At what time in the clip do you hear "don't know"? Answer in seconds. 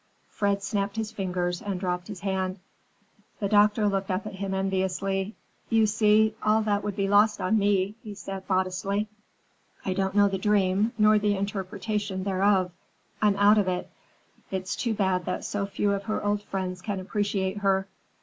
9.93-10.27